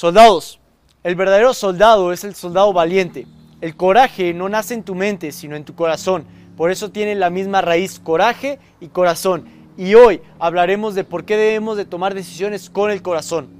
[0.00, 0.58] Soldados,
[1.04, 3.26] el verdadero soldado es el soldado valiente.
[3.60, 6.24] El coraje no nace en tu mente, sino en tu corazón.
[6.56, 9.44] Por eso tiene la misma raíz coraje y corazón.
[9.76, 13.50] Y hoy hablaremos de por qué debemos de tomar decisiones con el corazón.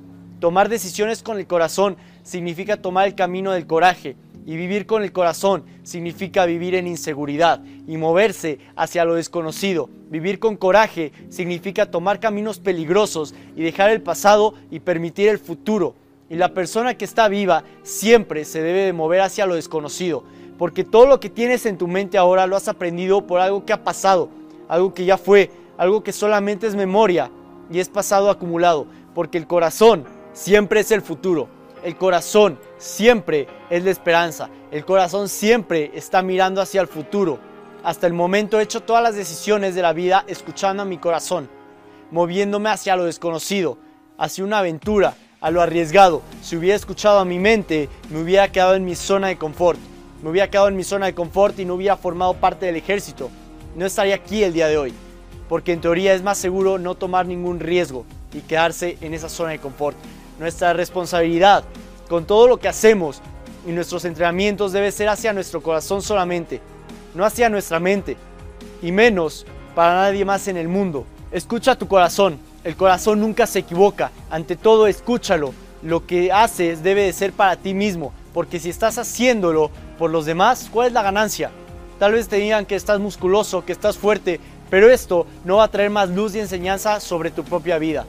[0.41, 4.17] Tomar decisiones con el corazón significa tomar el camino del coraje.
[4.47, 9.91] Y vivir con el corazón significa vivir en inseguridad y moverse hacia lo desconocido.
[10.09, 15.97] Vivir con coraje significa tomar caminos peligrosos y dejar el pasado y permitir el futuro.
[16.31, 20.23] Y la persona que está viva siempre se debe de mover hacia lo desconocido,
[20.59, 23.73] porque todo lo que tienes en tu mente ahora lo has aprendido por algo que
[23.73, 24.29] ha pasado,
[24.69, 27.33] algo que ya fue, algo que solamente es memoria
[27.69, 31.49] y es pasado acumulado, porque el corazón siempre es el futuro.
[31.83, 34.51] El corazón siempre es la esperanza.
[34.71, 37.41] El corazón siempre está mirando hacia el futuro.
[37.83, 41.49] Hasta el momento he hecho todas las decisiones de la vida escuchando a mi corazón,
[42.13, 43.79] moviéndome hacia lo desconocido,
[44.17, 46.23] hacia una aventura, a lo arriesgado.
[46.43, 49.79] Si hubiera escuchado a mi mente, me hubiera quedado en mi zona de confort.
[50.23, 53.31] Me hubiera quedado en mi zona de confort y no hubiera formado parte del ejército.
[53.75, 54.95] No estaría aquí el día de hoy.
[55.49, 59.51] Porque en teoría es más seguro no tomar ningún riesgo y quedarse en esa zona
[59.51, 59.97] de confort.
[60.39, 61.65] Nuestra responsabilidad
[62.09, 63.21] con todo lo que hacemos
[63.67, 66.61] y nuestros entrenamientos debe ser hacia nuestro corazón solamente,
[67.15, 68.17] no hacia nuestra mente,
[68.83, 71.05] y menos para nadie más en el mundo.
[71.31, 74.11] Escucha tu corazón, el corazón nunca se equivoca.
[74.31, 75.55] Ante todo, escúchalo.
[75.83, 80.27] Lo que haces debe de ser para ti mismo, porque si estás haciéndolo por los
[80.27, 81.51] demás, ¿cuál es la ganancia?
[81.99, 85.69] Tal vez te digan que estás musculoso, que estás fuerte, pero esto no va a
[85.69, 88.05] traer más luz y enseñanza sobre tu propia vida.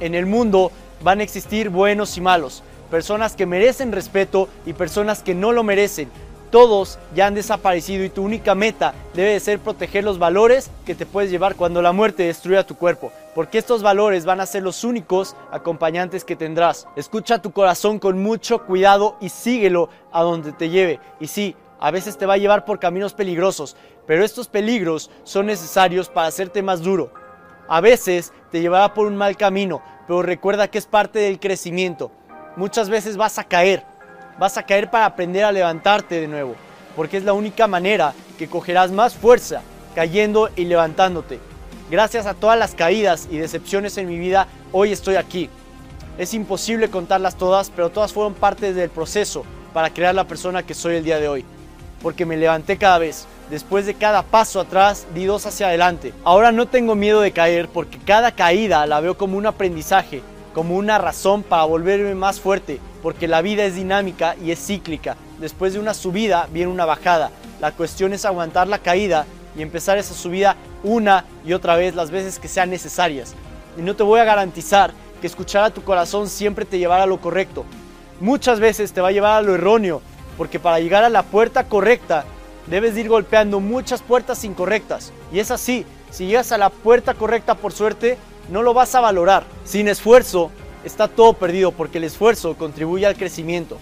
[0.00, 5.22] En el mundo van a existir buenos y malos, personas que merecen respeto y personas
[5.22, 6.10] que no lo merecen,
[6.50, 10.94] todos ya han desaparecido y tu única meta debe de ser proteger los valores que
[10.94, 14.62] te puedes llevar cuando la muerte destruya tu cuerpo, porque estos valores van a ser
[14.62, 16.86] los únicos acompañantes que tendrás.
[16.96, 21.00] Escucha tu corazón con mucho cuidado y síguelo a donde te lleve.
[21.20, 25.46] Y sí, a veces te va a llevar por caminos peligrosos, pero estos peligros son
[25.46, 27.12] necesarios para hacerte más duro.
[27.68, 32.10] A veces te llevará por un mal camino, pero recuerda que es parte del crecimiento.
[32.56, 33.84] Muchas veces vas a caer,
[34.38, 36.54] vas a caer para aprender a levantarte de nuevo,
[36.96, 39.62] porque es la única manera que cogerás más fuerza
[39.94, 41.40] cayendo y levantándote.
[41.90, 45.50] Gracias a todas las caídas y decepciones en mi vida, hoy estoy aquí.
[46.18, 50.74] Es imposible contarlas todas, pero todas fueron parte del proceso para crear la persona que
[50.74, 51.44] soy el día de hoy.
[52.02, 53.26] Porque me levanté cada vez.
[53.50, 56.14] Después de cada paso atrás, di dos hacia adelante.
[56.24, 60.22] Ahora no tengo miedo de caer porque cada caída la veo como un aprendizaje,
[60.54, 65.16] como una razón para volverme más fuerte porque la vida es dinámica y es cíclica.
[65.38, 67.30] Después de una subida viene una bajada.
[67.60, 72.10] La cuestión es aguantar la caída y empezar esa subida una y otra vez las
[72.10, 73.34] veces que sean necesarias.
[73.76, 77.06] Y no te voy a garantizar que escuchar a tu corazón siempre te llevará a
[77.06, 77.64] lo correcto.
[78.20, 80.02] Muchas veces te va a llevar a lo erróneo,
[80.36, 82.24] porque para llegar a la puerta correcta
[82.66, 85.12] debes ir golpeando muchas puertas incorrectas.
[85.32, 88.18] Y es así, si llegas a la puerta correcta por suerte,
[88.50, 89.44] no lo vas a valorar.
[89.64, 90.50] Sin esfuerzo,
[90.84, 93.78] está todo perdido porque el esfuerzo contribuye al crecimiento.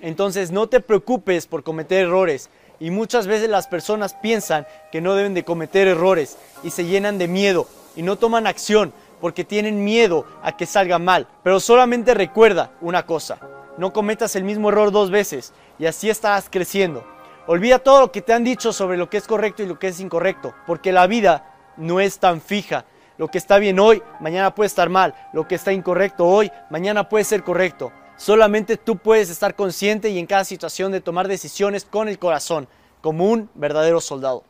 [0.00, 5.14] Entonces no te preocupes por cometer errores y muchas veces las personas piensan que no
[5.14, 9.84] deben de cometer errores y se llenan de miedo y no toman acción porque tienen
[9.84, 11.28] miedo a que salga mal.
[11.42, 13.38] Pero solamente recuerda una cosa,
[13.76, 17.04] no cometas el mismo error dos veces y así estarás creciendo.
[17.46, 19.88] Olvida todo lo que te han dicho sobre lo que es correcto y lo que
[19.88, 22.84] es incorrecto, porque la vida no es tan fija
[23.20, 25.14] lo que está bien hoy, mañana puede estar mal.
[25.34, 27.92] Lo que está incorrecto hoy, mañana puede ser correcto.
[28.16, 32.66] Solamente tú puedes estar consciente y en cada situación de tomar decisiones con el corazón,
[33.02, 34.44] como un verdadero soldado.